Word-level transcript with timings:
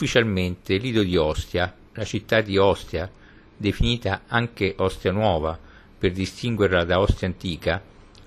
ufficialmente 0.00 0.78
Lido 0.78 1.02
di 1.02 1.18
Ostia, 1.18 1.74
la 1.92 2.04
città 2.04 2.40
di 2.40 2.56
Ostia, 2.56 3.10
definita 3.54 4.22
anche 4.28 4.74
Ostia 4.78 5.12
Nuova 5.12 5.58
per 5.98 6.12
distinguerla 6.12 6.84
da 6.84 7.00
Ostia 7.00 7.26
Antica, 7.26 7.82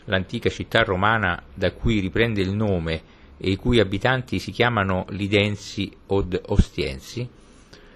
l'antica 0.06 0.52
città 0.52 0.84
romana 0.84 1.42
da 1.52 1.72
cui 1.72 2.00
riprende 2.00 2.42
il 2.42 2.52
nome 2.52 3.02
e 3.38 3.50
i 3.50 3.56
cui 3.56 3.80
abitanti 3.80 4.38
si 4.38 4.52
chiamano 4.52 5.08
Lidensi 5.10 5.92
od 6.08 6.40
Ostiensi, 6.46 7.28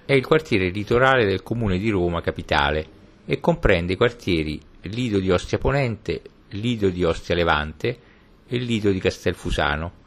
è 0.06 0.14
il 0.14 0.26
quartiere 0.26 0.70
litorale 0.70 1.26
del 1.26 1.44
comune 1.44 1.78
di 1.78 1.92
Roma 1.92 2.22
capitale 2.22 2.88
e 3.26 3.40
comprende 3.40 3.94
i 3.94 3.98
quartieri 3.98 4.60
Lido 4.82 5.20
di 5.20 5.30
Ostia 5.30 5.60
Ponente, 5.60 6.22
Lido 6.52 6.90
di 6.90 7.04
Ostia 7.04 7.36
Levante 7.36 8.00
e 8.48 8.58
Lido 8.58 8.90
di 8.90 9.00
Castelfusano, 9.00 10.06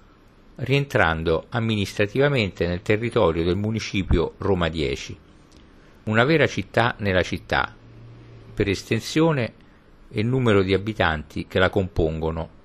rientrando 0.62 1.46
amministrativamente 1.50 2.66
nel 2.66 2.82
territorio 2.82 3.44
del 3.44 3.56
municipio 3.56 4.34
Roma 4.38 4.68
10. 4.68 5.18
Una 6.04 6.24
vera 6.24 6.46
città 6.46 6.94
nella 6.98 7.22
città, 7.22 7.74
per 8.52 8.68
estensione 8.68 9.54
e 10.10 10.22
numero 10.22 10.62
di 10.62 10.74
abitanti 10.74 11.46
che 11.46 11.58
la 11.58 11.70
compongono. 11.70 12.58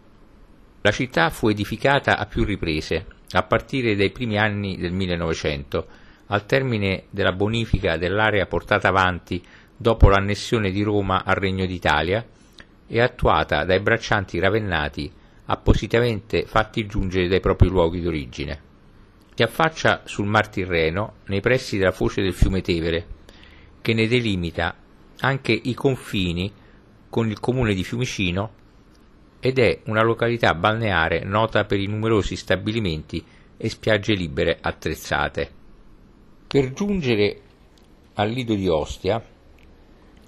La 0.82 0.92
città 0.92 1.30
fu 1.30 1.48
edificata 1.48 2.18
a 2.18 2.26
più 2.26 2.44
riprese, 2.44 3.06
a 3.32 3.44
partire 3.44 3.96
dai 3.96 4.12
primi 4.12 4.38
anni 4.38 4.78
del 4.78 4.92
1900, 4.92 5.88
al 6.28 6.46
termine 6.46 7.04
della 7.10 7.34
bonifica 7.34 7.98
dell'area 7.98 8.46
portata 8.46 8.90
avanti 8.90 9.42
dopo 9.78 10.10
l'annessione 10.10 10.72
di 10.72 10.82
Roma 10.82 11.24
al 11.24 11.36
Regno 11.36 11.66
d'Italia 11.66 12.26
e 12.88 13.02
attuata 13.02 13.64
dai 13.64 13.80
braccianti 13.80 14.40
ravennati 14.40 15.12
appositamente 15.46 16.46
fatti 16.46 16.86
giungere 16.86 17.28
dai 17.28 17.40
propri 17.40 17.68
luoghi 17.68 18.02
d'origine. 18.02 18.62
Si 19.34 19.44
affaccia 19.44 20.02
sul 20.06 20.26
Mar 20.26 20.48
Tirreno, 20.48 21.16
nei 21.26 21.42
pressi 21.42 21.78
della 21.78 21.92
foce 21.92 22.22
del 22.22 22.34
fiume 22.34 22.62
Tevere, 22.62 23.08
che 23.82 23.94
ne 23.94 24.08
delimita 24.08 24.76
anche 25.20 25.52
i 25.52 25.74
confini 25.74 26.52
con 27.10 27.30
il 27.30 27.40
comune 27.40 27.74
di 27.74 27.84
Fiumicino 27.84 28.52
ed 29.40 29.60
è 29.60 29.82
una 29.86 30.02
località 30.02 30.54
balneare 30.54 31.24
nota 31.24 31.66
per 31.66 31.80
i 31.80 31.88
numerosi 31.88 32.36
stabilimenti 32.36 33.24
e 33.58 33.70
spiagge 33.70 34.14
libere 34.14 34.58
attrezzate. 34.60 35.50
Per 36.48 36.74
giungere 36.74 37.42
al 38.16 38.30
Lido 38.30 38.56
di 38.56 38.68
Ostia, 38.68 39.24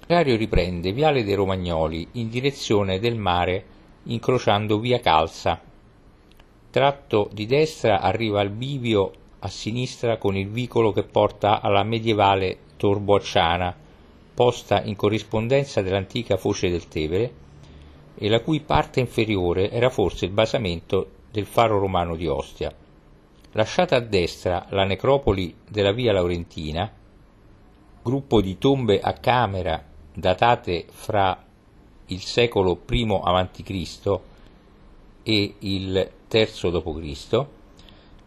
l'aereo 0.06 0.36
riprende 0.36 0.92
Viale 0.92 1.24
dei 1.24 1.34
Romagnoli 1.34 2.06
in 2.12 2.28
direzione 2.28 2.98
del 2.98 3.16
mare 3.16 3.64
incrociando 4.08 4.78
via 4.78 5.00
Calza. 5.00 5.60
Tratto 6.70 7.30
di 7.32 7.46
destra 7.46 8.00
arriva 8.00 8.40
al 8.40 8.50
bivio 8.50 9.12
a 9.40 9.48
sinistra 9.48 10.18
con 10.18 10.36
il 10.36 10.48
vicolo 10.48 10.92
che 10.92 11.02
porta 11.02 11.60
alla 11.60 11.82
medievale 11.82 12.58
Torbo 12.76 13.16
Acciana, 13.16 13.74
posta 14.34 14.82
in 14.82 14.96
corrispondenza 14.96 15.82
dell'antica 15.82 16.36
foce 16.36 16.70
del 16.70 16.88
Tevere 16.88 17.32
e 18.16 18.28
la 18.28 18.40
cui 18.40 18.60
parte 18.60 19.00
inferiore 19.00 19.70
era 19.70 19.90
forse 19.90 20.24
il 20.24 20.32
basamento 20.32 21.10
del 21.30 21.46
faro 21.46 21.78
romano 21.78 22.16
di 22.16 22.26
Ostia. 22.26 22.72
Lasciata 23.52 23.96
a 23.96 24.00
destra 24.00 24.66
la 24.70 24.84
necropoli 24.84 25.54
della 25.68 25.92
via 25.92 26.12
Laurentina, 26.12 26.90
gruppo 28.02 28.40
di 28.40 28.58
tombe 28.58 29.00
a 29.00 29.12
camera 29.14 29.82
datate 30.12 30.86
fra 30.90 31.44
il 32.08 32.20
secolo 32.20 32.80
I 32.90 33.06
a.C. 33.22 34.20
e 35.22 35.54
il 35.58 36.10
III 36.30 36.70
d.C., 36.70 37.46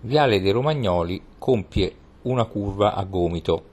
Viale 0.04 0.42
dei 0.42 0.52
Romagnoli 0.52 1.22
compie 1.38 1.96
una 2.24 2.46
curva 2.46 2.96
a 2.96 3.04
gomito 3.04 3.72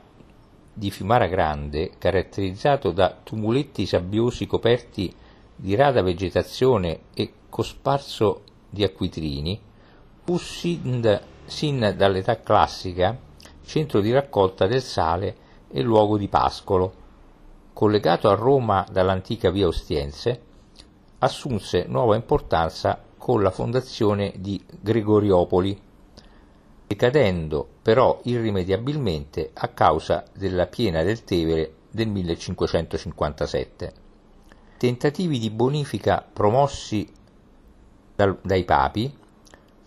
di 0.74 0.90
Fiumara 0.90 1.28
Grande, 1.28 1.92
caratterizzato 1.98 2.92
da 2.92 3.18
tumuletti 3.24 3.86
sabbiosi 3.86 4.48
coperti 4.48 5.14
di 5.56 5.76
rada 5.76 6.02
vegetazione 6.02 7.02
e 7.14 7.34
cosparso 7.50 8.44
di 8.70 8.84
acquitrini, 8.84 9.60
fu 10.24 10.38
sin, 11.46 11.94
dall'età 11.96 12.40
classica 12.42 13.32
centro 13.66 14.02
di 14.02 14.12
raccolta 14.12 14.68
del 14.68 14.82
sale 14.82 15.36
e 15.72 15.82
luogo 15.82 16.18
di 16.18 16.28
pascolo. 16.28 17.02
Collegato 17.74 18.30
a 18.30 18.36
Roma 18.36 18.86
dall'antica 18.90 19.50
via 19.50 19.68
Ostiense, 19.68 20.42
assunse 21.20 21.86
nuova 21.88 22.16
importanza 22.16 23.02
con 23.18 23.42
la 23.42 23.50
fondazione 23.50 24.34
di 24.38 24.64
Gregoriopoli, 24.80 25.82
decadendo 26.86 27.68
però 27.82 28.20
irrimediabilmente 28.24 29.52
a 29.54 29.70
causa 29.70 30.24
della 30.38 30.68
piena 30.68 31.02
del 31.02 31.24
Tevere 31.24 31.74
del 31.90 32.10
1557. 32.10 33.94
Tentativi 34.78 35.40
di 35.40 35.50
bonifica 35.50 36.24
promossi 36.32 37.12
dal, 38.16 38.38
dai 38.44 38.66
papi 38.66 39.22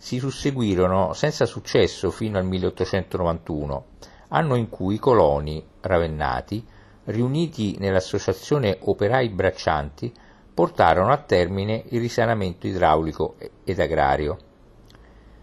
si 0.06 0.20
susseguirono 0.20 1.14
senza 1.14 1.46
successo 1.46 2.12
fino 2.12 2.38
al 2.38 2.44
1891, 2.44 3.84
anno 4.28 4.54
in 4.54 4.68
cui 4.68 4.94
i 4.94 4.98
coloni 5.00 5.66
ravennati, 5.80 6.64
riuniti 7.06 7.74
nell'associazione 7.80 8.78
Operai 8.82 9.28
Braccianti, 9.30 10.14
portarono 10.54 11.10
a 11.10 11.16
termine 11.16 11.82
il 11.88 11.98
risanamento 11.98 12.68
idraulico 12.68 13.34
ed 13.64 13.80
agrario. 13.80 14.38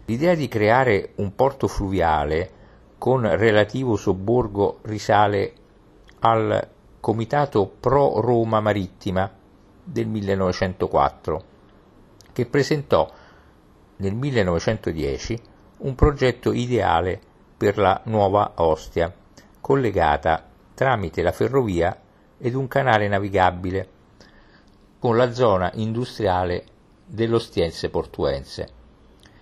L'idea 0.06 0.34
di 0.34 0.48
creare 0.48 1.12
un 1.16 1.34
porto 1.34 1.68
fluviale 1.68 2.50
con 2.96 3.20
relativo 3.36 3.96
sobborgo 3.96 4.78
risale 4.84 5.52
al 6.20 6.66
Comitato 7.00 7.66
Pro 7.66 8.18
Roma 8.18 8.60
Marittima 8.60 9.30
del 9.84 10.06
1904, 10.06 11.44
che 12.32 12.46
presentò 12.46 13.12
nel 13.96 14.14
1910 14.14 15.40
un 15.78 15.94
progetto 15.94 16.52
ideale 16.52 17.20
per 17.56 17.78
la 17.78 18.00
nuova 18.04 18.52
Ostia, 18.56 19.12
collegata 19.60 20.46
tramite 20.74 21.22
la 21.22 21.32
ferrovia 21.32 21.98
ed 22.38 22.54
un 22.54 22.66
canale 22.68 23.08
navigabile 23.08 23.88
con 24.98 25.16
la 25.16 25.32
zona 25.32 25.70
industriale 25.74 26.64
dell'Ostiense 27.06 27.90
portuense. 27.90 28.68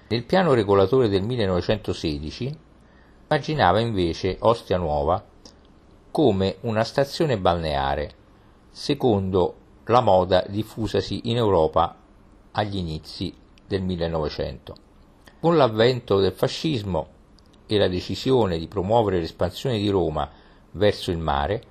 Nel 0.09 0.25
piano 0.25 0.53
regolatore 0.53 1.09
del 1.09 1.23
1916 1.23 2.59
immaginava 3.29 3.81
invece 3.81 4.37
Ostia 4.41 4.77
Nuova 4.77 5.25
come 6.11 6.57
una 6.61 6.85
stazione 6.85 7.39
balneare, 7.39 8.11
secondo 8.71 9.55
la 9.85 10.01
moda 10.01 10.45
diffusasi 10.47 11.31
in 11.31 11.37
Europa 11.37 11.97
agli 12.53 12.77
inizi 12.77 13.35
del 13.73 13.83
1900. 13.83 14.75
Con 15.41 15.57
l'avvento 15.57 16.19
del 16.19 16.33
fascismo 16.33 17.09
e 17.67 17.79
la 17.79 17.89
decisione 17.89 18.59
di 18.59 18.69
promuovere 18.69 19.19
l'espansione 19.19 19.79
di 19.79 19.89
Roma 19.89 20.29
verso 20.73 21.11
il 21.11 21.17
mare, 21.17 21.63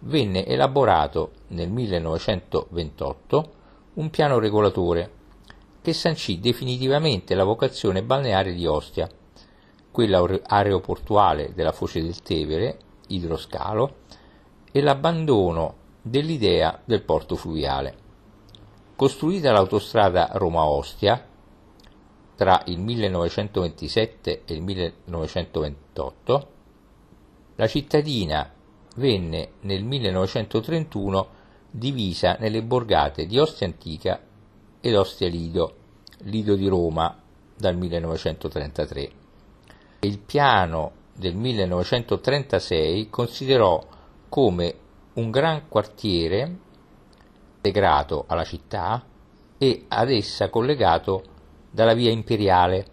venne 0.00 0.46
elaborato 0.46 1.32
nel 1.48 1.68
1928 1.68 3.52
un 3.94 4.08
piano 4.08 4.38
regolatore 4.38 5.18
che 5.82 5.92
sancì 5.92 6.40
definitivamente 6.40 7.34
la 7.34 7.44
vocazione 7.44 8.02
balneare 8.02 8.54
di 8.54 8.66
Ostia, 8.66 9.06
quella 9.90 10.26
aeroportuale 10.46 11.52
della 11.54 11.72
foce 11.72 12.00
del 12.02 12.22
Tevere, 12.22 12.78
idroscalo, 13.08 13.96
e 14.72 14.80
l'abbandono 14.80 15.74
dell'idea 16.00 16.80
del 16.84 17.02
porto 17.02 17.36
fluviale. 17.36 18.08
Costruita 18.96 19.52
l'autostrada 19.52 20.30
Roma-Ostia 20.32 21.28
tra 22.40 22.62
il 22.68 22.78
1927 22.78 24.44
e 24.46 24.54
il 24.54 24.62
1928, 24.62 26.48
la 27.56 27.66
cittadina 27.66 28.50
venne 28.96 29.50
nel 29.60 29.84
1931 29.84 31.28
divisa 31.70 32.38
nelle 32.40 32.62
borgate 32.62 33.26
di 33.26 33.38
Ostia 33.38 33.66
Antica 33.66 34.18
ed 34.80 34.94
Ostia 34.94 35.28
Lido, 35.28 35.74
Lido 36.20 36.54
di 36.54 36.66
Roma 36.66 37.14
dal 37.54 37.76
1933. 37.76 39.10
Il 40.00 40.18
piano 40.20 40.92
del 41.12 41.34
1936 41.34 43.10
considerò 43.10 43.86
come 44.30 44.74
un 45.12 45.30
gran 45.30 45.68
quartiere 45.68 46.56
integrato 47.56 48.24
alla 48.26 48.44
città 48.44 49.04
e 49.58 49.84
ad 49.88 50.10
essa 50.10 50.48
collegato 50.48 51.36
dalla 51.70 51.94
via 51.94 52.10
imperiale, 52.10 52.86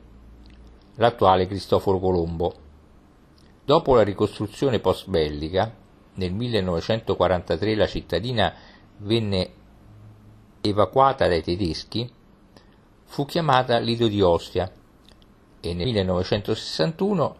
l'attuale 0.95 1.47
Cristoforo 1.47 1.99
Colombo. 1.99 2.53
Dopo 3.65 3.95
la 3.95 4.03
ricostruzione 4.03 4.79
post-bellica, 4.79 5.75
nel 6.13 6.33
1943 6.33 7.75
la 7.75 7.87
cittadina 7.87 8.53
venne 8.97 9.51
evacuata 10.61 11.27
dai 11.27 11.41
tedeschi, 11.41 12.09
fu 13.03 13.25
chiamata 13.25 13.77
Lido 13.79 14.07
di 14.07 14.21
Ostia 14.21 14.71
e 15.59 15.73
nel 15.73 15.85
1961 15.85 17.35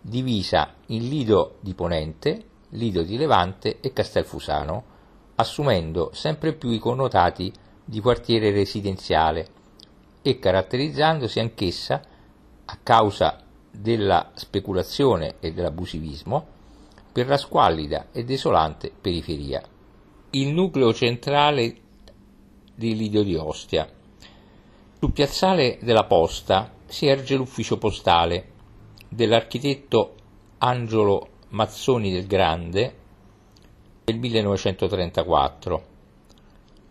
divisa 0.00 0.74
in 0.86 1.08
Lido 1.08 1.56
di 1.60 1.74
Ponente, 1.74 2.44
Lido 2.70 3.02
di 3.02 3.16
Levante 3.16 3.80
e 3.80 3.92
Castelfusano, 3.92 4.84
assumendo 5.36 6.10
sempre 6.12 6.52
più 6.52 6.70
i 6.70 6.78
connotati 6.78 7.52
di 7.84 8.00
quartiere 8.00 8.50
residenziale 8.50 9.60
e 10.22 10.38
caratterizzandosi 10.38 11.40
anch'essa, 11.40 12.00
a 12.64 12.78
causa 12.82 13.42
della 13.70 14.30
speculazione 14.34 15.34
e 15.40 15.52
dell'abusivismo, 15.52 16.46
per 17.12 17.26
la 17.26 17.36
squallida 17.36 18.06
e 18.12 18.24
desolante 18.24 18.90
periferia. 18.98 19.62
Il 20.30 20.48
nucleo 20.48 20.94
centrale 20.94 21.76
di 22.74 22.96
Lido 22.96 23.22
di 23.22 23.34
Ostia. 23.34 23.86
Sul 24.98 25.12
piazzale 25.12 25.78
della 25.82 26.04
Posta 26.04 26.72
si 26.86 27.06
erge 27.06 27.36
l'ufficio 27.36 27.76
postale 27.76 28.50
dell'architetto 29.08 30.14
Angelo 30.58 31.28
Mazzoni 31.48 32.12
del 32.12 32.26
Grande 32.26 32.96
del 34.04 34.18
1934, 34.18 35.86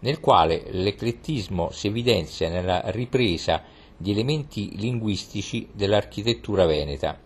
nel 0.00 0.20
quale 0.20 0.66
l'eclettismo 0.70 1.70
si 1.70 1.88
evidenzia 1.88 2.48
nella 2.48 2.82
ripresa 2.86 3.62
di 3.98 4.12
elementi 4.12 4.78
linguistici 4.78 5.68
dell'architettura 5.72 6.64
veneta. 6.64 7.18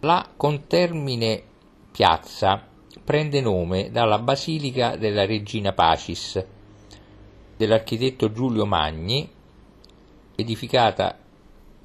La 0.00 0.28
contermine 0.36 1.42
piazza 1.90 2.68
prende 3.02 3.40
nome 3.40 3.90
dalla 3.90 4.18
Basilica 4.18 4.96
della 4.96 5.24
Regina 5.24 5.72
Pacis 5.72 6.44
dell'architetto 7.56 8.30
Giulio 8.32 8.66
Magni, 8.66 9.26
edificata 10.34 11.18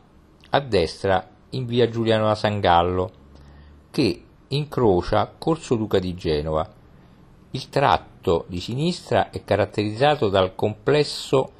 a 0.51 0.59
destra 0.61 1.27
in 1.49 1.65
via 1.65 1.89
Giuliano 1.89 2.27
da 2.27 2.35
Sangallo 2.35 3.11
che 3.91 4.23
incrocia 4.47 5.33
Corso 5.37 5.75
Duca 5.75 5.99
di 5.99 6.15
Genova. 6.15 6.83
Il 7.55 7.69
tratto 7.69 8.43
di 8.49 8.59
sinistra 8.59 9.29
è 9.29 9.45
caratterizzato 9.45 10.27
dal 10.27 10.55
complesso 10.55 11.53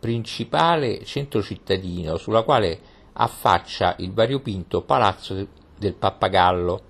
principale 0.00 1.04
centro 1.04 1.42
cittadino 1.42 2.16
sulla 2.16 2.42
quale 2.42 2.80
affaccia 3.12 3.94
il 3.98 4.14
variopinto 4.14 4.84
Palazzo 4.84 5.48
del 5.76 5.92
Pappagallo 5.92 6.80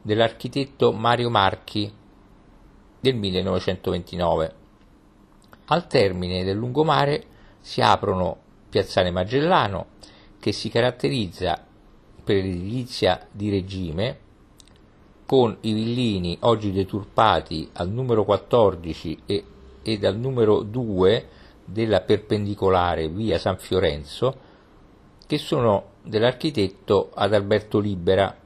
dell'architetto 0.00 0.90
Mario 0.90 1.28
Marchi 1.28 1.92
del 2.98 3.14
1929. 3.14 4.54
Al 5.66 5.86
termine 5.86 6.44
del 6.44 6.56
lungomare 6.56 7.32
si 7.64 7.80
aprono 7.80 8.36
Piazzale 8.68 9.10
Magellano, 9.10 9.86
che 10.38 10.52
si 10.52 10.68
caratterizza 10.68 11.64
per 12.22 12.36
l'edilizia 12.36 13.26
di 13.30 13.48
regime, 13.48 14.18
con 15.24 15.56
i 15.62 15.72
villini 15.72 16.36
oggi 16.40 16.72
deturpati 16.72 17.70
al 17.72 17.88
numero 17.88 18.24
14 18.24 19.22
e, 19.24 19.44
e 19.80 20.06
al 20.06 20.18
numero 20.18 20.60
2 20.60 21.28
della 21.64 22.02
perpendicolare 22.02 23.08
via 23.08 23.38
San 23.38 23.56
Fiorenzo, 23.56 24.36
che 25.26 25.38
sono 25.38 25.92
dell'architetto 26.02 27.12
Adalberto 27.14 27.78
Libera 27.78 28.36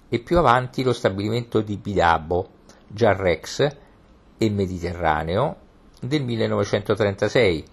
e 0.08 0.20
più 0.20 0.38
avanti 0.38 0.84
lo 0.84 0.94
stabilimento 0.94 1.62
di 1.62 1.77
Bidabo, 1.77 2.50
già 2.88 3.15
Rex 3.15 3.75
e 4.38 4.50
Mediterraneo 4.50 5.55
del 6.00 6.24
1936, 6.24 7.65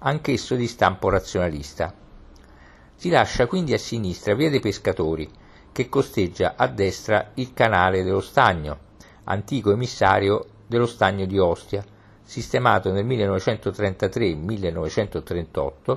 anch'esso 0.00 0.54
di 0.54 0.66
stampo 0.66 1.08
razionalista. 1.08 1.94
Si 2.94 3.08
lascia 3.08 3.46
quindi 3.46 3.72
a 3.72 3.78
sinistra 3.78 4.34
via 4.34 4.50
dei 4.50 4.60
Pescatori, 4.60 5.30
che 5.72 5.88
costeggia 5.88 6.54
a 6.56 6.66
destra 6.66 7.30
il 7.34 7.54
canale 7.54 8.02
dello 8.02 8.20
Stagno, 8.20 8.78
antico 9.24 9.72
emissario 9.72 10.44
dello 10.66 10.86
Stagno 10.86 11.24
di 11.24 11.38
Ostia, 11.38 11.82
sistemato 12.28 12.92
nel 12.92 13.06
1933-1938, 13.06 15.96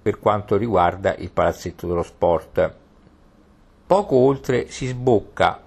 per 0.00 0.18
quanto 0.18 0.56
riguarda 0.56 1.14
il 1.16 1.30
palazzetto 1.30 1.86
dello 1.86 2.02
sport. 2.02 2.74
Poco 3.86 4.16
oltre 4.16 4.68
si 4.68 4.86
sbocca 4.86 5.62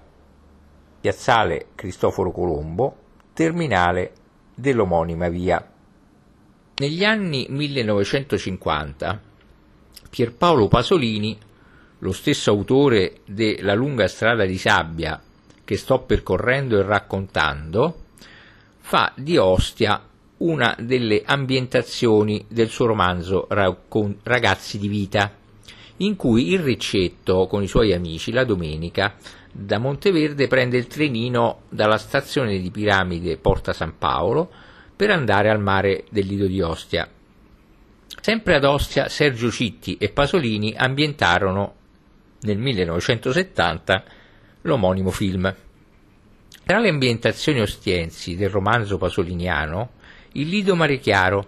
piazzale 1.00 1.68
Cristoforo 1.74 2.30
Colombo, 2.30 2.96
terminale 3.32 4.12
dell'omonima 4.54 5.28
via. 5.28 5.66
Negli 6.76 7.04
anni 7.04 7.46
1950 7.50 9.20
Pierpaolo 10.08 10.68
Pasolini, 10.68 11.38
lo 12.00 12.12
stesso 12.12 12.50
autore 12.50 13.20
de 13.24 13.62
La 13.62 13.74
lunga 13.74 14.06
strada 14.08 14.44
di 14.44 14.58
sabbia 14.58 15.20
che 15.64 15.76
sto 15.76 16.00
percorrendo 16.00 16.78
e 16.78 16.82
raccontando, 16.82 18.00
fa 18.78 19.12
di 19.16 19.38
Ostia 19.38 20.02
una 20.42 20.76
delle 20.78 21.22
ambientazioni 21.24 22.44
del 22.48 22.68
suo 22.68 22.86
romanzo 22.86 23.46
Ragazzi 23.48 24.78
di 24.78 24.88
vita, 24.88 25.32
in 25.98 26.16
cui 26.16 26.52
il 26.52 26.60
Riccetto 26.60 27.46
con 27.46 27.62
i 27.62 27.68
suoi 27.68 27.92
amici 27.92 28.32
la 28.32 28.44
domenica 28.44 29.14
da 29.52 29.78
Monteverde 29.78 30.48
prende 30.48 30.78
il 30.78 30.86
trenino 30.86 31.62
dalla 31.68 31.98
stazione 31.98 32.58
di 32.58 32.70
Piramide 32.70 33.36
Porta 33.36 33.72
San 33.72 33.98
Paolo 33.98 34.50
per 34.96 35.10
andare 35.10 35.50
al 35.50 35.60
mare 35.60 36.04
del 36.10 36.26
Lido 36.26 36.46
di 36.46 36.60
Ostia. 36.60 37.08
Sempre 38.20 38.56
ad 38.56 38.64
Ostia 38.64 39.08
Sergio 39.08 39.50
Citti 39.50 39.96
e 39.96 40.10
Pasolini 40.10 40.74
ambientarono 40.76 41.74
nel 42.40 42.58
1970 42.58 44.04
l'omonimo 44.62 45.10
film. 45.10 45.54
Tra 46.64 46.78
le 46.78 46.88
ambientazioni 46.88 47.60
ostiensi 47.60 48.36
del 48.36 48.50
romanzo 48.50 48.96
pasoliniano, 48.96 50.00
il 50.32 50.48
Lido 50.48 50.74
Mare 50.74 50.98
Chiaro, 50.98 51.46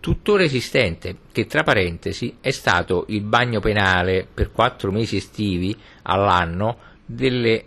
tuttora 0.00 0.42
esistente, 0.42 1.16
che 1.32 1.46
tra 1.46 1.62
parentesi 1.62 2.36
è 2.40 2.50
stato 2.50 3.04
il 3.08 3.22
bagno 3.22 3.60
penale 3.60 4.26
per 4.32 4.52
quattro 4.52 4.92
mesi 4.92 5.16
estivi 5.16 5.76
all'anno 6.02 6.78
delle 7.04 7.64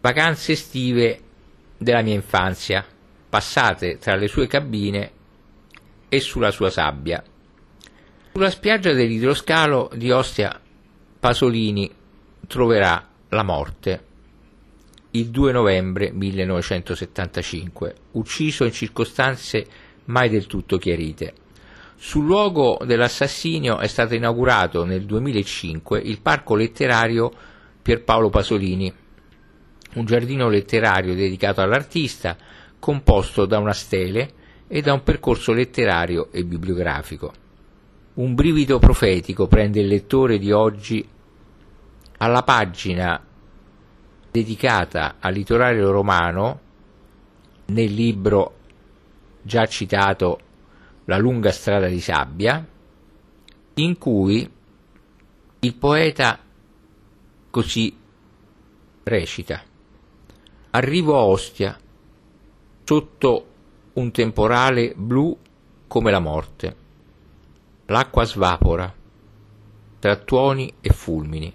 vacanze 0.00 0.52
estive 0.52 1.20
della 1.78 2.02
mia 2.02 2.14
infanzia, 2.14 2.84
passate 3.28 3.98
tra 3.98 4.14
le 4.16 4.28
sue 4.28 4.46
cabine 4.46 5.10
e 6.08 6.20
sulla 6.20 6.50
sua 6.50 6.70
sabbia. 6.70 7.22
Sulla 8.32 8.50
spiaggia 8.50 8.92
dell'idroscalo 8.92 9.90
di 9.94 10.10
Ostia 10.10 10.60
Pasolini 11.18 11.90
troverà 12.46 13.08
la 13.30 13.42
morte 13.42 14.04
il 15.18 15.28
2 15.28 15.52
novembre 15.52 16.10
1975, 16.12 17.94
ucciso 18.12 18.64
in 18.64 18.72
circostanze 18.72 19.66
mai 20.06 20.28
del 20.28 20.46
tutto 20.46 20.76
chiarite. 20.76 21.32
Sul 21.96 22.26
luogo 22.26 22.78
dell'assassinio 22.84 23.78
è 23.78 23.86
stato 23.86 24.14
inaugurato 24.14 24.84
nel 24.84 25.04
2005 25.04 25.98
il 25.98 26.20
parco 26.20 26.54
letterario 26.54 27.32
Pierpaolo 27.80 28.28
Pasolini, 28.28 28.92
un 29.94 30.04
giardino 30.04 30.50
letterario 30.50 31.14
dedicato 31.14 31.62
all'artista, 31.62 32.36
composto 32.78 33.46
da 33.46 33.58
una 33.58 33.72
stele 33.72 34.30
e 34.68 34.82
da 34.82 34.92
un 34.92 35.02
percorso 35.02 35.52
letterario 35.52 36.30
e 36.30 36.44
bibliografico. 36.44 37.32
Un 38.14 38.34
brivido 38.34 38.78
profetico 38.78 39.46
prende 39.46 39.80
il 39.80 39.86
lettore 39.86 40.38
di 40.38 40.52
oggi 40.52 41.06
alla 42.18 42.42
pagina 42.42 43.25
dedicata 44.36 45.16
al 45.18 45.32
litorale 45.32 45.80
romano 45.80 46.60
nel 47.66 47.90
libro 47.90 48.56
già 49.40 49.66
citato 49.66 50.40
La 51.06 51.16
lunga 51.16 51.50
strada 51.52 51.86
di 51.86 52.00
sabbia, 52.00 52.66
in 53.74 53.96
cui 53.96 54.50
il 55.60 55.74
poeta 55.74 56.38
così 57.50 57.96
recita. 59.04 59.62
Arrivo 60.70 61.16
a 61.16 61.22
Ostia, 61.22 61.78
sotto 62.84 63.46
un 63.94 64.10
temporale 64.10 64.92
blu 64.94 65.34
come 65.86 66.10
la 66.10 66.18
morte. 66.18 66.76
L'acqua 67.86 68.24
svapora, 68.24 68.92
tra 69.98 70.16
tuoni 70.16 70.74
e 70.80 70.90
fulmini. 70.90 71.54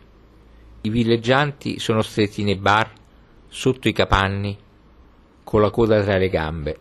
I 0.84 0.90
villeggianti 0.90 1.78
sono 1.78 2.02
stretti 2.02 2.44
nei 2.44 2.56
bar, 2.56 2.92
sotto 3.48 3.88
i 3.88 3.94
capanni, 3.94 4.58
con 5.44 5.62
la 5.62 5.70
coda 5.70 6.02
tra 6.02 6.18
le 6.18 6.30
gambe. 6.30 6.78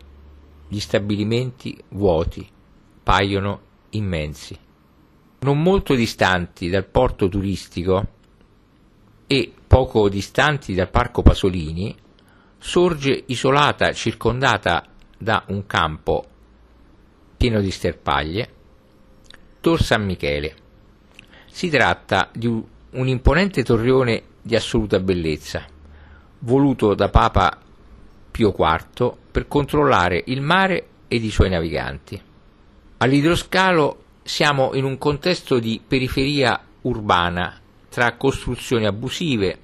Gli 0.67 0.79
stabilimenti 0.79 1.77
vuoti, 1.89 2.47
paiono 3.03 3.61
immensi. 3.91 4.57
Non 5.41 5.61
molto 5.61 5.93
distanti 5.93 6.69
dal 6.69 6.85
porto 6.85 7.27
turistico 7.29 8.07
e 9.27 9.53
poco 9.67 10.09
distanti 10.09 10.73
dal 10.73 10.89
parco 10.89 11.21
Pasolini, 11.21 11.95
sorge 12.57 13.23
isolata, 13.27 13.91
circondata 13.93 14.83
da 15.17 15.43
un 15.47 15.65
campo 15.65 16.25
pieno 17.37 17.61
di 17.61 17.71
sterpaglie, 17.71 18.53
Tor 19.61 19.81
San 19.81 20.05
Michele. 20.05 20.55
Si 21.45 21.69
tratta 21.69 22.29
di 22.33 22.47
un 22.47 22.63
un 22.91 23.07
imponente 23.07 23.63
torrione 23.63 24.23
di 24.41 24.55
assoluta 24.55 24.99
bellezza, 24.99 25.65
voluto 26.39 26.93
da 26.93 27.09
Papa 27.09 27.57
Pio 28.31 28.55
IV 28.57 29.13
per 29.31 29.47
controllare 29.47 30.23
il 30.27 30.41
mare 30.41 30.87
ed 31.07 31.23
i 31.23 31.29
suoi 31.29 31.49
naviganti. 31.49 32.21
All'idroscalo 32.97 34.03
siamo 34.23 34.73
in 34.73 34.83
un 34.83 34.97
contesto 34.97 35.59
di 35.59 35.81
periferia 35.85 36.59
urbana 36.81 37.59
tra 37.89 38.15
costruzioni 38.15 38.85
abusive 38.85 39.59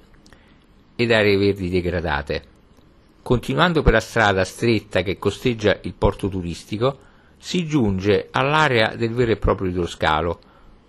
ed 0.96 1.12
aree 1.12 1.36
verdi 1.36 1.68
degradate. 1.68 2.42
Continuando 3.22 3.82
per 3.82 3.92
la 3.92 4.00
strada 4.00 4.44
stretta 4.44 5.02
che 5.02 5.18
costeggia 5.18 5.78
il 5.82 5.92
porto 5.92 6.28
turistico, 6.28 6.98
si 7.36 7.66
giunge 7.66 8.28
all'area 8.30 8.94
del 8.96 9.12
vero 9.12 9.32
e 9.32 9.36
proprio 9.36 9.68
idroscalo, 9.70 10.40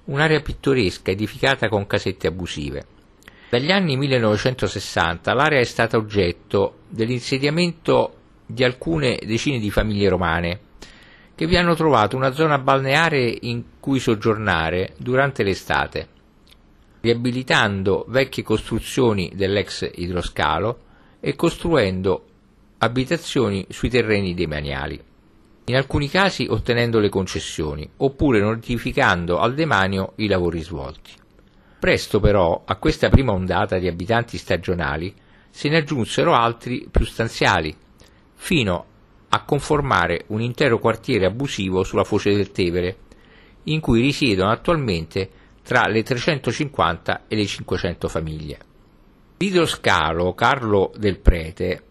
un'area 0.10 0.42
pittoresca 0.42 1.12
edificata 1.12 1.70
con 1.70 1.86
casette 1.86 2.28
abusive. 2.28 2.86
Dagli 3.50 3.72
anni 3.72 3.96
1960 3.96 5.34
l'area 5.34 5.60
è 5.60 5.64
stata 5.64 5.98
oggetto 5.98 6.80
dell'insediamento 6.88 8.16
di 8.46 8.64
alcune 8.64 9.20
decine 9.24 9.60
di 9.60 9.72
famiglie 9.72 10.10
romane 10.10 10.60
che 11.36 11.48
vi 11.48 11.56
hanno 11.56 11.76
trovato 11.76 12.16
una 12.16 12.34
zona 12.34 12.58
balneare 12.58 13.38
in 13.42 13.64
cui 13.80 14.00
soggiornare 14.00 14.94
durante 14.98 15.44
l'estate, 15.44 16.08
riabilitando 17.00 18.06
vecchie 18.10 18.44
costruzioni 18.44 19.32
dell'ex 19.34 19.90
idroscalo 19.96 20.80
e 21.20 21.36
costruendo 21.36 22.26
abitazioni 22.80 23.66
sui 23.70 23.90
terreni 23.90 24.34
demaniali 24.34 25.02
in 25.70 25.76
alcuni 25.76 26.10
casi 26.10 26.48
ottenendo 26.50 26.98
le 26.98 27.10
concessioni, 27.10 27.88
oppure 27.98 28.40
notificando 28.40 29.38
al 29.38 29.54
demanio 29.54 30.14
i 30.16 30.28
lavori 30.28 30.62
svolti. 30.62 31.12
Presto 31.80 32.20
però 32.20 32.64
a 32.66 32.76
questa 32.78 33.10
prima 33.10 33.34
ondata 33.34 33.78
di 33.78 33.88
abitanti 33.88 34.40
stagionali 34.40 35.14
se 35.52 35.70
ne 35.70 35.78
aggiunsero 35.78 36.34
altri 36.34 36.88
più 36.90 37.06
stanziali, 37.06 37.76
fino 38.34 38.86
a 39.30 39.44
conformare 39.44 40.24
un 40.28 40.42
intero 40.42 40.80
quartiere 40.80 41.28
abusivo 41.28 41.84
sulla 41.84 42.04
foce 42.04 42.34
del 42.34 42.52
Tevere, 42.52 42.98
in 43.66 43.80
cui 43.80 44.02
risiedono 44.02 44.50
attualmente 44.50 45.30
tra 45.62 45.88
le 45.88 46.02
350 46.02 47.26
e 47.28 47.36
le 47.36 47.46
500 47.46 48.08
famiglie. 48.08 48.58
L'idroscalo 49.38 50.34
Carlo 50.34 50.92
del 50.98 51.20
Prete, 51.20 51.84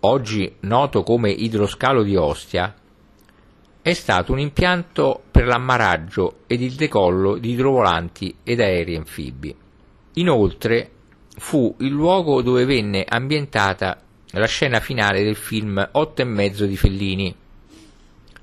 oggi 0.00 0.54
noto 0.60 1.02
come 1.02 1.30
idroscalo 1.30 2.04
di 2.04 2.14
Ostia, 2.14 2.72
è 3.86 3.92
stato 3.92 4.32
un 4.32 4.40
impianto 4.40 5.22
per 5.30 5.46
l'ammaraggio 5.46 6.38
ed 6.48 6.60
il 6.60 6.72
decollo 6.72 7.36
di 7.36 7.52
idrovolanti 7.52 8.38
ed 8.42 8.58
aerei 8.60 8.96
anfibi. 8.96 9.54
Inoltre 10.14 10.90
fu 11.36 11.72
il 11.78 11.90
luogo 11.90 12.42
dove 12.42 12.64
venne 12.64 13.04
ambientata 13.08 14.02
la 14.32 14.46
scena 14.46 14.80
finale 14.80 15.22
del 15.22 15.36
film 15.36 15.88
Otto 15.92 16.20
e 16.20 16.24
mezzo 16.24 16.66
di 16.66 16.76
Fellini. 16.76 17.32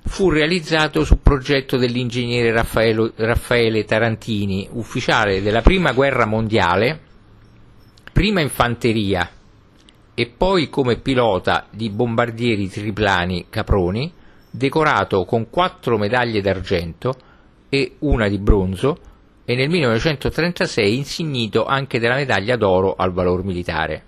Fu 0.06 0.30
realizzato 0.30 1.04
su 1.04 1.22
progetto 1.22 1.76
dell'ingegnere 1.76 2.54
Raffaello, 2.54 3.12
Raffaele 3.14 3.84
Tarantini, 3.84 4.70
ufficiale 4.72 5.42
della 5.42 5.62
Prima 5.62 5.92
Guerra 5.92 6.26
Mondiale, 6.26 7.02
prima 8.14 8.40
in 8.40 8.48
fanteria 8.50 9.30
e 10.14 10.26
poi 10.26 10.70
come 10.70 11.00
pilota 11.00 11.68
di 11.70 11.90
bombardieri 11.90 12.70
triplani 12.70 13.48
Caproni, 13.50 14.22
decorato 14.56 15.26
con 15.26 15.50
quattro 15.50 15.98
medaglie 15.98 16.40
d'argento 16.40 17.16
e 17.70 17.96
una 18.00 18.28
di 18.28 18.38
bronzo 18.38 19.00
e 19.46 19.56
nel 19.56 19.68
1936 19.68 20.96
insignito 20.96 21.66
anche 21.66 22.00
della 22.00 22.14
medaglia 22.14 22.56
d'oro 22.56 22.94
al 22.96 23.12
valor 23.12 23.44
militare. 23.44 24.04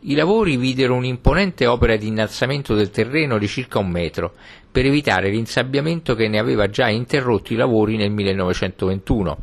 I 0.00 0.14
lavori 0.14 0.56
videro 0.56 0.94
un'imponente 0.94 1.66
opera 1.66 1.94
di 1.96 2.08
innalzamento 2.08 2.74
del 2.74 2.90
terreno 2.90 3.38
di 3.38 3.46
circa 3.46 3.78
un 3.78 3.90
metro 3.90 4.32
per 4.72 4.86
evitare 4.86 5.30
l'insabbiamento 5.30 6.16
che 6.16 6.26
ne 6.26 6.40
aveva 6.40 6.68
già 6.68 6.88
interrotto 6.88 7.52
i 7.52 7.56
lavori 7.56 7.96
nel 7.96 8.10
1921, 8.10 9.38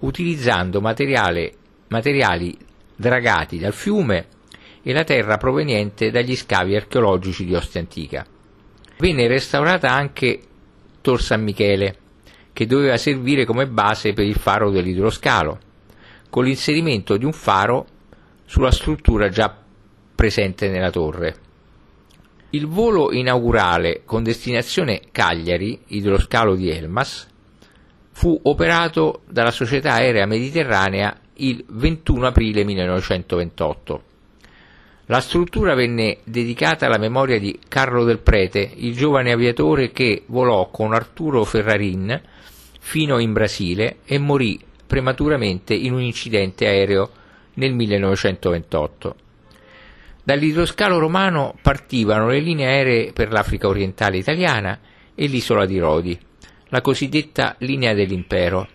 utilizzando 0.00 0.82
materiali 0.82 2.54
dragati 2.96 3.58
dal 3.58 3.72
fiume 3.72 4.26
e 4.82 4.92
la 4.92 5.04
terra 5.04 5.38
proveniente 5.38 6.10
dagli 6.10 6.36
scavi 6.36 6.76
archeologici 6.76 7.46
di 7.46 7.54
Ostia 7.54 7.80
Antica. 7.80 8.26
Venne 8.96 9.26
restaurata 9.26 9.90
anche 9.90 10.40
Tor 11.00 11.20
San 11.20 11.42
Michele, 11.42 11.96
che 12.52 12.66
doveva 12.66 12.96
servire 12.96 13.44
come 13.44 13.66
base 13.66 14.12
per 14.12 14.24
il 14.24 14.36
faro 14.36 14.70
dell'idroscalo, 14.70 15.58
con 16.30 16.44
l'inserimento 16.44 17.16
di 17.16 17.24
un 17.24 17.32
faro 17.32 17.86
sulla 18.44 18.70
struttura 18.70 19.28
già 19.28 19.54
presente 20.14 20.68
nella 20.68 20.90
torre. 20.90 21.36
Il 22.50 22.68
volo 22.68 23.12
inaugurale 23.12 24.02
con 24.04 24.22
destinazione 24.22 25.00
Cagliari, 25.10 25.80
idroscalo 25.88 26.54
di 26.54 26.70
Elmas, 26.70 27.26
fu 28.12 28.38
operato 28.44 29.22
dalla 29.28 29.50
società 29.50 29.94
aerea 29.94 30.24
mediterranea 30.24 31.18
il 31.38 31.64
21 31.66 32.28
aprile 32.28 32.62
1928. 32.62 34.02
La 35.08 35.20
struttura 35.20 35.74
venne 35.74 36.20
dedicata 36.24 36.86
alla 36.86 36.96
memoria 36.96 37.38
di 37.38 37.58
Carlo 37.68 38.04
del 38.04 38.20
Prete, 38.20 38.72
il 38.76 38.96
giovane 38.96 39.32
aviatore 39.32 39.92
che 39.92 40.22
volò 40.28 40.70
con 40.70 40.94
Arturo 40.94 41.44
Ferrarin 41.44 42.18
fino 42.80 43.18
in 43.18 43.34
Brasile 43.34 43.98
e 44.06 44.16
morì 44.16 44.58
prematuramente 44.86 45.74
in 45.74 45.92
un 45.92 46.00
incidente 46.00 46.66
aereo 46.66 47.10
nel 47.54 47.74
1928. 47.74 49.16
Dall'idroscalo 50.24 50.98
romano 50.98 51.54
partivano 51.60 52.28
le 52.28 52.40
linee 52.40 52.66
aeree 52.66 53.12
per 53.12 53.30
l'Africa 53.30 53.68
orientale 53.68 54.16
italiana 54.16 54.80
e 55.14 55.26
l'isola 55.26 55.66
di 55.66 55.78
Rodi, 55.78 56.18
la 56.68 56.80
cosiddetta 56.80 57.56
linea 57.58 57.92
dell'impero. 57.92 58.66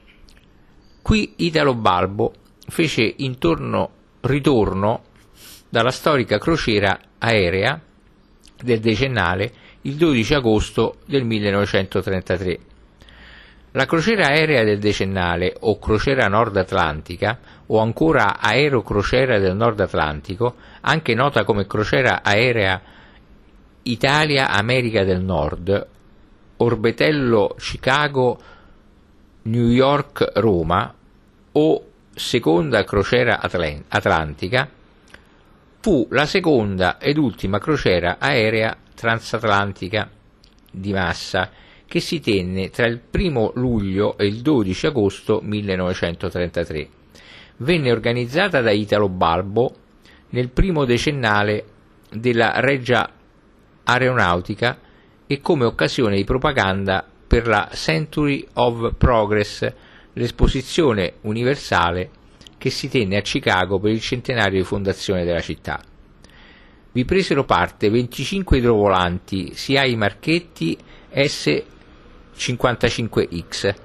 Qui 1.01 1.33
Italo 1.37 1.73
Balbo 1.73 2.33
fece 2.67 3.15
intorno 3.17 3.89
ritorno 4.21 5.07
dalla 5.69 5.91
storica 5.91 6.37
crociera 6.39 6.99
aerea 7.19 7.79
del 8.61 8.79
decennale 8.79 9.51
il 9.83 9.95
12 9.95 10.33
agosto 10.33 10.97
del 11.05 11.23
1933. 11.23 12.59
La 13.73 13.85
crociera 13.85 14.29
aerea 14.29 14.63
del 14.63 14.79
decennale 14.79 15.55
o 15.59 15.77
crociera 15.77 16.27
nord 16.27 16.57
atlantica 16.57 17.37
o 17.67 17.79
ancora 17.79 18.39
aerocrociera 18.39 19.37
del 19.37 19.55
nord 19.55 19.79
atlantico, 19.79 20.55
anche 20.81 21.13
nota 21.13 21.43
come 21.43 21.67
crociera 21.67 22.23
aerea 22.23 22.81
Italia 23.83 24.49
America 24.49 25.03
del 25.03 25.21
Nord, 25.21 25.87
Orbetello 26.57 27.55
Chicago 27.57 28.39
New 29.43 29.69
York 29.69 30.31
Roma 30.35 30.93
o 31.51 31.85
seconda 32.13 32.83
crociera 32.83 33.39
atlantica 33.39 34.69
fu 35.81 36.07
la 36.11 36.25
seconda 36.25 36.97
ed 36.97 37.17
ultima 37.17 37.57
crociera 37.57 38.17
aerea 38.19 38.75
transatlantica 38.93 40.09
di 40.71 40.91
massa 40.91 41.51
che 41.87 41.99
si 42.01 42.19
tenne 42.19 42.69
tra 42.69 42.85
il 42.85 42.99
1 43.09 43.53
luglio 43.55 44.17
e 44.17 44.25
il 44.25 44.41
12 44.41 44.85
agosto 44.87 45.39
1933. 45.41 46.87
Venne 47.57 47.91
organizzata 47.91 48.61
da 48.61 48.71
Italo 48.71 49.09
Balbo 49.09 49.75
nel 50.29 50.49
primo 50.49 50.85
decennale 50.85 51.65
della 52.11 52.59
Regia 52.59 53.09
Aeronautica 53.83 54.79
e 55.25 55.41
come 55.41 55.65
occasione 55.65 56.17
di 56.17 56.23
propaganda 56.25 57.05
per 57.27 57.47
la 57.47 57.69
Century 57.73 58.45
of 58.53 58.93
Progress, 58.97 59.67
l'esposizione 60.13 61.13
universale 61.21 62.09
che 62.59 62.69
si 62.69 62.87
tenne 62.89 63.17
a 63.17 63.21
Chicago 63.21 63.79
per 63.79 63.91
il 63.91 64.01
centenario 64.01 64.59
di 64.59 64.65
fondazione 64.65 65.25
della 65.25 65.41
città. 65.41 65.81
Vi 66.91 67.05
presero 67.05 67.45
parte 67.45 67.89
25 67.89 68.57
idrovolanti 68.57 69.53
CIA 69.55 69.95
Marchetti 69.95 70.75
S-55X, 71.11 73.75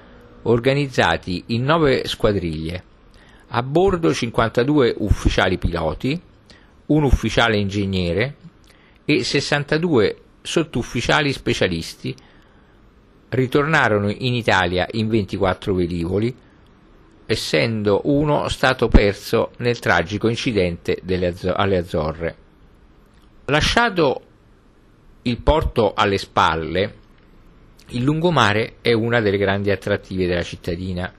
organizzati 0.43 1.45
in 1.47 1.63
9 1.63 2.05
squadriglie. 2.05 2.83
A 3.47 3.63
bordo 3.63 4.13
52 4.13 4.95
ufficiali 4.97 5.57
piloti, 5.57 6.21
un 6.87 7.03
ufficiale 7.03 7.57
ingegnere 7.57 8.35
e 9.05 9.23
62 9.23 10.17
sottufficiali 10.41 11.31
specialisti 11.31 12.13
ritornarono 13.29 14.09
in 14.09 14.33
Italia 14.33 14.85
in 14.91 15.07
24 15.07 15.73
velivoli, 15.73 16.35
essendo 17.25 18.01
uno 18.05 18.47
stato 18.49 18.87
perso 18.87 19.51
nel 19.57 19.79
tragico 19.79 20.27
incidente 20.27 21.01
Azzo- 21.25 21.53
alle 21.53 21.77
Azzorre. 21.77 22.35
Lasciato 23.45 24.21
il 25.23 25.37
porto 25.39 25.93
alle 25.93 26.17
spalle, 26.17 26.95
il 27.89 28.03
lungomare 28.03 28.75
è 28.81 28.93
una 28.93 29.21
delle 29.21 29.37
grandi 29.37 29.71
attrattive 29.71 30.27
della 30.27 30.43
cittadina, 30.43 31.11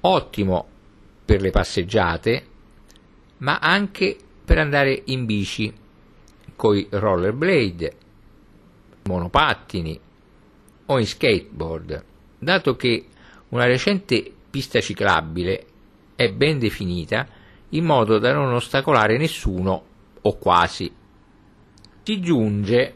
ottimo 0.00 0.66
per 1.24 1.40
le 1.40 1.50
passeggiate, 1.50 2.46
ma 3.38 3.58
anche 3.58 4.16
per 4.44 4.58
andare 4.58 5.02
in 5.06 5.24
bici, 5.24 5.72
coi 6.56 6.86
rollerblade, 6.90 7.92
monopattini 9.04 9.98
o 10.86 10.98
in 10.98 11.06
skateboard, 11.06 12.04
dato 12.38 12.76
che 12.76 13.06
una 13.48 13.64
recente 13.64 14.33
pista 14.54 14.80
ciclabile 14.80 15.66
è 16.14 16.30
ben 16.30 16.60
definita 16.60 17.26
in 17.70 17.84
modo 17.84 18.20
da 18.20 18.32
non 18.32 18.52
ostacolare 18.52 19.18
nessuno 19.18 19.84
o 20.20 20.38
quasi. 20.38 20.94
Si 22.04 22.20
giunge 22.20 22.94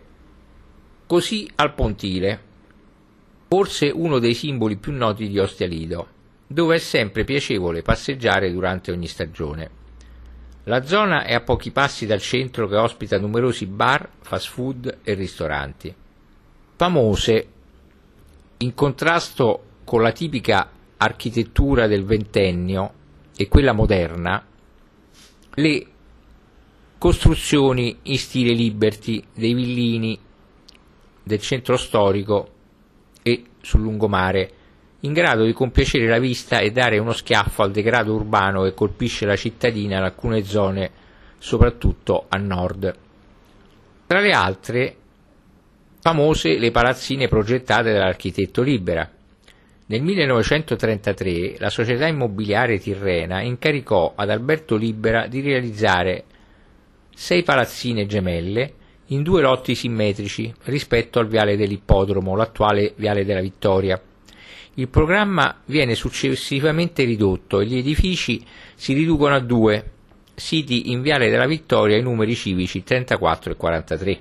così 1.04 1.50
al 1.56 1.74
pontile, 1.74 2.40
forse 3.48 3.90
uno 3.90 4.20
dei 4.20 4.34
simboli 4.34 4.76
più 4.76 4.92
noti 4.92 5.26
di 5.26 5.36
Ostia 5.40 5.66
Lido, 5.66 6.06
dove 6.46 6.76
è 6.76 6.78
sempre 6.78 7.24
piacevole 7.24 7.82
passeggiare 7.82 8.52
durante 8.52 8.92
ogni 8.92 9.08
stagione. 9.08 9.70
La 10.62 10.84
zona 10.84 11.24
è 11.24 11.34
a 11.34 11.40
pochi 11.40 11.72
passi 11.72 12.06
dal 12.06 12.20
centro 12.20 12.68
che 12.68 12.76
ospita 12.76 13.18
numerosi 13.18 13.66
bar, 13.66 14.08
fast 14.20 14.48
food 14.48 14.98
e 15.02 15.14
ristoranti. 15.14 15.92
Famose, 16.76 17.48
in 18.58 18.74
contrasto 18.74 19.62
con 19.82 20.02
la 20.02 20.12
tipica 20.12 20.76
architettura 20.98 21.86
del 21.86 22.04
ventennio 22.04 22.92
e 23.36 23.48
quella 23.48 23.72
moderna, 23.72 24.44
le 25.54 25.86
costruzioni 26.98 27.98
in 28.02 28.18
stile 28.18 28.52
Liberty 28.52 29.22
dei 29.32 29.54
villini 29.54 30.18
del 31.22 31.40
centro 31.40 31.76
storico 31.76 32.50
e 33.22 33.44
sul 33.60 33.82
lungomare, 33.82 34.52
in 35.00 35.12
grado 35.12 35.44
di 35.44 35.52
compiacere 35.52 36.08
la 36.08 36.18
vista 36.18 36.58
e 36.58 36.72
dare 36.72 36.98
uno 36.98 37.12
schiaffo 37.12 37.62
al 37.62 37.70
degrado 37.70 38.14
urbano 38.14 38.62
che 38.62 38.74
colpisce 38.74 39.26
la 39.26 39.36
cittadina 39.36 39.98
in 39.98 40.02
alcune 40.02 40.42
zone, 40.42 40.90
soprattutto 41.38 42.24
a 42.28 42.36
nord. 42.38 42.96
Tra 44.06 44.20
le 44.20 44.30
altre, 44.32 44.96
famose 46.00 46.58
le 46.58 46.70
palazzine 46.72 47.28
progettate 47.28 47.92
dall'architetto 47.92 48.62
Libera, 48.62 49.08
nel 49.90 50.02
1933 50.02 51.56
la 51.58 51.70
società 51.70 52.06
immobiliare 52.06 52.78
Tirrena 52.78 53.40
incaricò 53.40 54.12
ad 54.14 54.28
Alberto 54.28 54.76
Libera 54.76 55.26
di 55.26 55.40
realizzare 55.40 56.24
sei 57.14 57.42
palazzine 57.42 58.04
gemelle 58.04 58.74
in 59.06 59.22
due 59.22 59.40
lotti 59.40 59.74
simmetrici 59.74 60.52
rispetto 60.64 61.18
al 61.18 61.26
viale 61.26 61.56
dell'ippodromo, 61.56 62.36
l'attuale 62.36 62.92
viale 62.96 63.24
della 63.24 63.40
Vittoria. 63.40 63.98
Il 64.74 64.88
programma 64.88 65.62
viene 65.64 65.94
successivamente 65.94 67.04
ridotto 67.04 67.60
e 67.60 67.64
gli 67.64 67.78
edifici 67.78 68.44
si 68.74 68.92
riducono 68.92 69.34
a 69.34 69.40
due, 69.40 69.90
siti 70.34 70.90
in 70.92 71.00
viale 71.00 71.30
della 71.30 71.46
Vittoria 71.46 71.96
i 71.96 72.02
numeri 72.02 72.34
civici 72.34 72.84
34 72.84 73.52
e 73.52 73.56
43. 73.56 74.20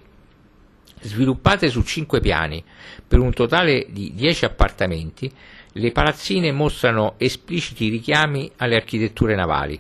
Sviluppate 1.02 1.68
su 1.68 1.84
cinque 1.84 2.22
piani 2.22 2.64
per 3.06 3.20
un 3.20 3.32
totale 3.34 3.86
di 3.90 4.14
10 4.16 4.46
appartamenti, 4.46 5.32
le 5.78 5.92
palazzine 5.92 6.52
mostrano 6.52 7.14
espliciti 7.18 7.90
richiami 7.90 8.52
alle 8.58 8.76
architetture 8.76 9.36
navali. 9.36 9.80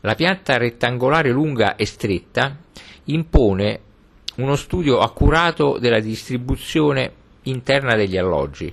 La 0.00 0.14
pianta 0.14 0.56
rettangolare 0.56 1.30
lunga 1.30 1.76
e 1.76 1.86
stretta 1.86 2.56
impone 3.04 3.80
uno 4.36 4.54
studio 4.54 5.00
accurato 5.00 5.78
della 5.78 6.00
distribuzione 6.00 7.12
interna 7.42 7.96
degli 7.96 8.16
alloggi, 8.16 8.72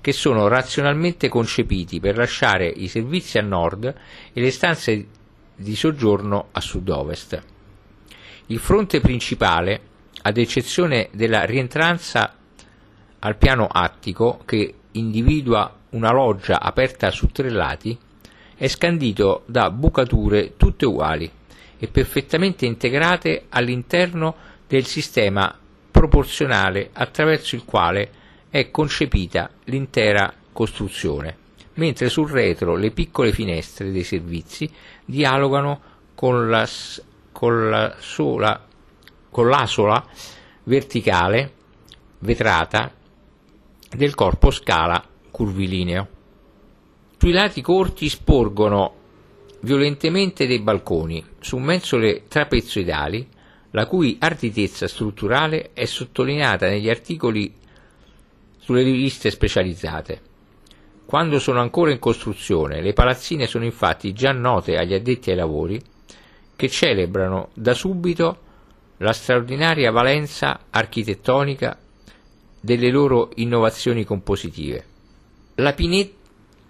che 0.00 0.12
sono 0.12 0.48
razionalmente 0.48 1.28
concepiti 1.28 2.00
per 2.00 2.16
lasciare 2.16 2.66
i 2.66 2.88
servizi 2.88 3.38
a 3.38 3.42
nord 3.42 3.94
e 4.32 4.40
le 4.40 4.50
stanze 4.50 5.06
di 5.54 5.76
soggiorno 5.76 6.48
a 6.50 6.60
sud-ovest. 6.60 7.42
Il 8.46 8.58
fronte 8.58 9.00
principale, 9.00 9.80
ad 10.22 10.38
eccezione 10.38 11.08
della 11.12 11.44
rientranza 11.44 12.36
al 13.20 13.36
piano 13.36 13.66
attico 13.66 14.40
che 14.44 14.74
individua 14.94 15.72
una 15.90 16.12
loggia 16.12 16.60
aperta 16.60 17.10
su 17.10 17.28
tre 17.28 17.50
lati, 17.50 17.96
è 18.56 18.68
scandito 18.68 19.42
da 19.46 19.70
bucature 19.70 20.56
tutte 20.56 20.86
uguali 20.86 21.30
e 21.78 21.88
perfettamente 21.88 22.66
integrate 22.66 23.46
all'interno 23.48 24.34
del 24.66 24.84
sistema 24.84 25.56
proporzionale 25.90 26.90
attraverso 26.92 27.54
il 27.54 27.64
quale 27.64 28.10
è 28.50 28.70
concepita 28.70 29.50
l'intera 29.64 30.32
costruzione, 30.52 31.36
mentre 31.74 32.08
sul 32.08 32.30
retro 32.30 32.76
le 32.76 32.90
piccole 32.90 33.32
finestre 33.32 33.90
dei 33.90 34.04
servizi 34.04 34.70
dialogano 35.04 35.80
con 36.14 36.48
la, 36.48 36.68
con 37.32 37.68
la 37.68 37.96
sola, 37.98 38.64
con 39.30 39.48
l'asola 39.48 40.04
verticale 40.64 41.52
vetrata 42.20 42.92
del 43.94 44.14
corpo 44.14 44.50
scala 44.50 45.02
curvilineo. 45.30 46.08
Sui 47.18 47.32
lati 47.32 47.62
corti 47.62 48.08
sporgono 48.08 48.94
violentemente 49.60 50.46
dei 50.46 50.60
balconi 50.60 51.24
su 51.40 51.56
mensole 51.58 52.24
trapezoidali, 52.28 53.26
la 53.70 53.86
cui 53.86 54.16
arditezza 54.20 54.86
strutturale 54.86 55.70
è 55.72 55.84
sottolineata 55.84 56.68
negli 56.68 56.90
articoli 56.90 57.52
sulle 58.58 58.82
riviste 58.82 59.30
specializzate. 59.30 60.20
Quando 61.06 61.38
sono 61.38 61.60
ancora 61.60 61.90
in 61.90 61.98
costruzione, 61.98 62.80
le 62.80 62.92
palazzine 62.92 63.46
sono 63.46 63.64
infatti 63.64 64.12
già 64.12 64.32
note 64.32 64.76
agli 64.76 64.94
addetti 64.94 65.30
ai 65.30 65.36
lavori 65.36 65.80
che 66.56 66.68
celebrano 66.68 67.50
da 67.54 67.74
subito 67.74 68.38
la 68.98 69.12
straordinaria 69.12 69.90
valenza 69.90 70.66
architettonica 70.70 71.78
delle 72.64 72.90
loro 72.90 73.30
innovazioni 73.34 74.04
compositive. 74.04 74.84
La 75.56 75.74
pineta 75.74 76.22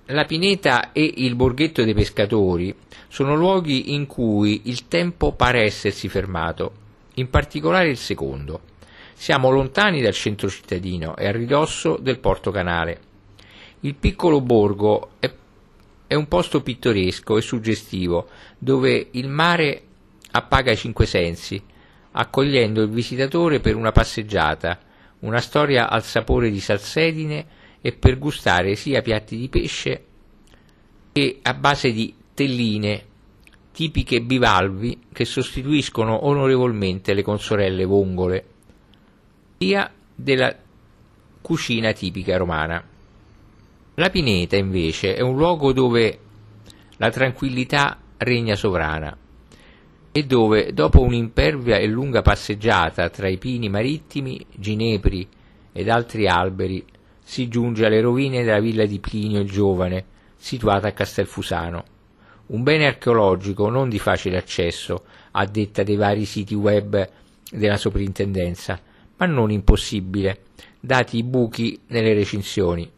la 0.09 0.27
pineta 0.27 0.93
e 0.93 1.15
il 1.17 1.35
borghetto 1.35 1.83
dei 1.83 1.95
pescatori 1.95 2.75
sono 3.09 3.35
luoghi 3.35 3.95
in 3.95 4.07
cui 4.07 4.63
il 4.65 4.87
tempo 4.87 5.33
pare 5.33 5.63
essersi 5.63 6.11
fermato, 6.11 6.73
in 7.15 7.31
particolare 7.31 7.89
il 7.89 7.97
secondo. 7.97 8.61
Siamo 9.15 9.51
lontani 9.51 10.03
dal 10.03 10.13
centro 10.13 10.51
cittadino 10.51 11.17
e 11.17 11.27
a 11.27 11.33
ridosso 11.33 11.97
del 11.97 12.19
porto 12.19 12.51
canale. 12.51 13.01
Il 13.81 13.95
piccolo 13.95 14.43
borgo 14.43 15.13
è, 15.21 15.33
è 16.07 16.15
un 16.15 16.29
posto 16.29 16.61
pittoresco 16.61 17.39
e 17.39 17.41
suggestivo, 17.41 18.29
dove 18.59 19.09
il 19.13 19.29
mare 19.29 19.83
appaga 20.33 20.73
i 20.73 20.77
cinque 20.77 21.07
sensi, 21.07 21.63
accogliendo 22.11 22.83
il 22.83 22.91
visitatore 22.91 23.61
per 23.61 23.75
una 23.75 23.93
passeggiata, 23.93 24.79
una 25.25 25.41
storia 25.41 25.89
al 25.89 26.03
sapore 26.03 26.51
di 26.51 26.61
salsedine 26.61 27.47
e 27.81 27.93
per 27.93 28.19
gustare 28.19 28.77
sia 28.77 29.03
piatti 29.03 29.37
di 29.37 29.49
pesce 29.49 30.05
che 31.13 31.39
a 31.43 31.55
base 31.55 31.93
di 31.93 32.15
telline, 32.35 33.05
tipiche 33.73 34.21
bivalvi 34.21 35.07
che 35.13 35.25
sostituiscono 35.25 36.27
onorevolmente 36.27 37.15
le 37.15 37.23
consorelle 37.23 37.85
vongole, 37.85 38.47
sia 39.59 39.91
della 40.15 40.55
cucina 41.41 41.93
tipica 41.93 42.37
romana. 42.37 42.83
La 43.95 44.11
pineta 44.11 44.57
invece 44.57 45.15
è 45.15 45.21
un 45.21 45.37
luogo 45.37 45.73
dove 45.73 46.19
la 46.97 47.11
tranquillità 47.11 47.99
regna 48.19 48.57
sovrana 48.57 49.17
e 50.17 50.27
dove, 50.27 50.73
dopo 50.73 51.01
un'impervia 51.01 51.77
e 51.77 51.89
lunga 51.89 52.23
passeggiata 52.23 53.11
tra 53.11 53.27
i 53.27 53.37
pini 53.37 53.69
marittimi, 53.69 54.47
ginepri 54.55 55.27
ed 55.73 55.89
altri 55.89 56.29
alberi, 56.29 56.85
si 57.21 57.49
giunge 57.49 57.85
alle 57.85 58.01
rovine 58.01 58.45
della 58.45 58.61
villa 58.61 58.87
di 58.87 59.01
Plinio 59.01 59.41
il 59.41 59.51
Giovane, 59.51 60.05
situata 60.37 60.87
a 60.87 60.93
Castelfusano. 60.93 61.85
Un 62.47 62.63
bene 62.63 62.87
archeologico 62.87 63.69
non 63.69 63.89
di 63.89 63.99
facile 63.99 64.37
accesso, 64.37 65.03
a 65.33 65.47
detta 65.47 65.83
dei 65.83 65.97
vari 65.97 66.27
siti 66.27 66.55
web 66.55 67.11
della 67.51 67.77
soprintendenza, 67.77 68.81
ma 69.17 69.27
non 69.27 69.51
impossibile, 69.51 70.43
dati 70.79 71.17
i 71.17 71.25
buchi 71.25 71.77
nelle 71.89 72.15
recinzioni. 72.15 72.89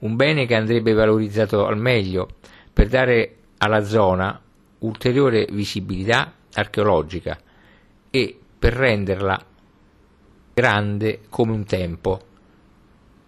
Un 0.00 0.16
bene 0.16 0.44
che 0.44 0.54
andrebbe 0.54 0.92
valorizzato 0.92 1.64
al 1.64 1.78
meglio 1.78 2.28
per 2.70 2.88
dare 2.88 3.36
alla 3.56 3.82
zona 3.82 4.38
ulteriore 4.80 5.46
visibilità 5.50 6.34
archeologica 6.54 7.38
e 8.10 8.38
per 8.58 8.72
renderla 8.74 9.44
grande 10.54 11.20
come 11.28 11.52
un 11.52 11.64
tempo 11.64 12.20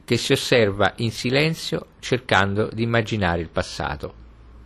che 0.04 0.16
si 0.16 0.32
osserva 0.32 0.92
in 0.96 1.10
silenzio 1.10 1.86
cercando 1.98 2.68
di 2.72 2.82
immaginare 2.82 3.40
il 3.40 3.48
passato. 3.48 4.23